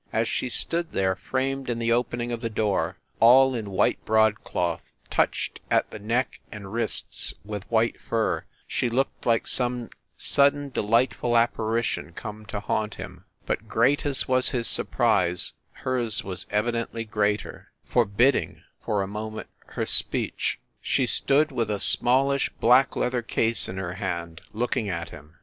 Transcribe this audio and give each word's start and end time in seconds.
As 0.11 0.27
she 0.27 0.49
stood 0.49 0.93
there, 0.93 1.15
framed 1.15 1.69
in 1.69 1.77
the 1.77 1.91
opening 1.91 2.31
of 2.31 2.41
the 2.41 2.49
door, 2.49 2.97
all 3.19 3.53
in 3.53 3.69
white 3.69 4.03
broadcloth, 4.03 4.81
touched 5.11 5.59
at 5.69 5.91
the 5.91 5.99
neck 5.99 6.39
and 6.51 6.73
wrists 6.73 7.35
with 7.45 7.69
white 7.69 8.01
fur, 8.01 8.43
she 8.67 8.89
looked 8.89 9.27
like 9.27 9.45
some 9.45 9.91
sudden 10.17 10.69
delightful 10.71 11.37
apparition 11.37 12.13
come 12.13 12.47
to 12.47 12.59
haunt 12.61 12.95
him. 12.95 13.25
But 13.45 13.67
great 13.67 14.03
as 14.03 14.27
was 14.27 14.49
his 14.49 14.67
surprise, 14.67 15.53
hers 15.71 16.23
was 16.23 16.47
evidently 16.49 17.03
greater 17.03 17.67
forbidding, 17.85 18.63
for 18.83 19.03
a 19.03 19.07
moment, 19.07 19.49
her 19.67 19.85
speech. 19.85 20.59
She 20.81 21.03
THE 21.03 21.05
SUITE 21.05 21.21
AT 21.21 21.27
THE 21.27 21.27
PLAZA 21.27 21.51
123 21.51 21.51
stood 21.51 21.51
with 21.51 21.69
a 21.69 21.79
smallish 21.79 22.49
black 22.59 22.95
leather 22.95 23.21
case 23.21 23.69
in 23.69 23.77
her 23.77 23.93
hand, 23.93 24.41
looking 24.51 24.89
at 24.89 25.11
him. 25.11 25.35